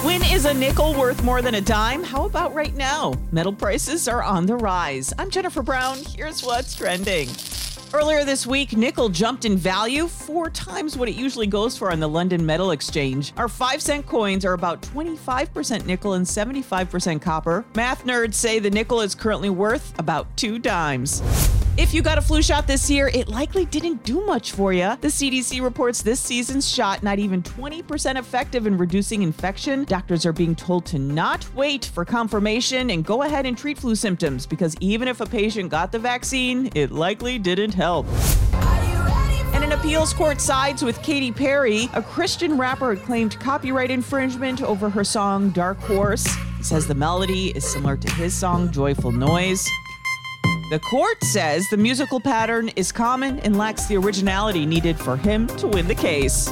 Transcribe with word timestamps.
When 0.00 0.22
is 0.24 0.46
a 0.46 0.54
nickel 0.54 0.94
worth 0.94 1.22
more 1.22 1.42
than 1.42 1.54
a 1.54 1.60
dime? 1.60 2.02
How 2.02 2.24
about 2.24 2.54
right 2.54 2.74
now? 2.74 3.14
Metal 3.30 3.52
prices 3.52 4.08
are 4.08 4.22
on 4.22 4.46
the 4.46 4.56
rise. 4.56 5.12
I'm 5.16 5.30
Jennifer 5.30 5.62
Brown. 5.62 5.98
Here's 6.16 6.42
what's 6.42 6.74
trending. 6.74 7.28
Earlier 7.94 8.24
this 8.24 8.44
week, 8.44 8.76
nickel 8.76 9.10
jumped 9.10 9.44
in 9.44 9.56
value 9.56 10.08
four 10.08 10.50
times 10.50 10.96
what 10.96 11.08
it 11.08 11.14
usually 11.14 11.46
goes 11.46 11.78
for 11.78 11.92
on 11.92 12.00
the 12.00 12.08
London 12.08 12.44
Metal 12.44 12.72
Exchange. 12.72 13.32
Our 13.36 13.48
5 13.48 13.80
cent 13.80 14.06
coins 14.06 14.44
are 14.44 14.54
about 14.54 14.82
25% 14.82 15.84
nickel 15.84 16.14
and 16.14 16.26
75% 16.26 17.22
copper. 17.22 17.64
Math 17.76 18.04
nerds 18.04 18.34
say 18.34 18.58
the 18.58 18.70
nickel 18.70 19.02
is 19.02 19.14
currently 19.14 19.50
worth 19.50 19.96
about 20.00 20.36
two 20.36 20.58
dimes. 20.58 21.20
If 21.78 21.94
you 21.94 22.02
got 22.02 22.18
a 22.18 22.20
flu 22.20 22.42
shot 22.42 22.66
this 22.66 22.90
year, 22.90 23.08
it 23.14 23.28
likely 23.28 23.64
didn't 23.64 24.04
do 24.04 24.26
much 24.26 24.52
for 24.52 24.74
you. 24.74 24.94
The 25.00 25.08
CDC 25.08 25.62
reports 25.62 26.02
this 26.02 26.20
season's 26.20 26.68
shot 26.68 27.02
not 27.02 27.18
even 27.18 27.42
20% 27.42 28.18
effective 28.18 28.66
in 28.66 28.76
reducing 28.76 29.22
infection. 29.22 29.84
Doctors 29.84 30.26
are 30.26 30.34
being 30.34 30.54
told 30.54 30.84
to 30.86 30.98
not 30.98 31.48
wait 31.54 31.86
for 31.86 32.04
confirmation 32.04 32.90
and 32.90 33.02
go 33.02 33.22
ahead 33.22 33.46
and 33.46 33.56
treat 33.56 33.78
flu 33.78 33.94
symptoms 33.94 34.44
because 34.46 34.76
even 34.80 35.08
if 35.08 35.22
a 35.22 35.26
patient 35.26 35.70
got 35.70 35.92
the 35.92 35.98
vaccine, 35.98 36.70
it 36.74 36.92
likely 36.92 37.38
didn't 37.38 37.72
help. 37.72 38.06
And 39.54 39.64
an 39.64 39.72
appeals 39.72 40.12
court 40.12 40.42
sides 40.42 40.82
with 40.82 41.00
Katy 41.02 41.32
Perry. 41.32 41.88
A 41.94 42.02
Christian 42.02 42.58
rapper 42.58 42.94
who 42.94 43.02
claimed 43.02 43.40
copyright 43.40 43.90
infringement 43.90 44.62
over 44.62 44.90
her 44.90 45.04
song 45.04 45.48
Dark 45.50 45.78
Horse. 45.78 46.26
He 46.58 46.64
says 46.64 46.86
the 46.86 46.94
melody 46.94 47.48
is 47.56 47.66
similar 47.66 47.96
to 47.96 48.12
his 48.12 48.34
song 48.34 48.70
Joyful 48.70 49.12
Noise. 49.12 49.70
The 50.72 50.78
court 50.78 51.22
says 51.22 51.68
the 51.68 51.76
musical 51.76 52.18
pattern 52.18 52.70
is 52.76 52.92
common 52.92 53.40
and 53.40 53.58
lacks 53.58 53.84
the 53.84 53.98
originality 53.98 54.64
needed 54.64 54.98
for 54.98 55.18
him 55.18 55.46
to 55.58 55.68
win 55.68 55.86
the 55.86 55.94
case. 55.94 56.48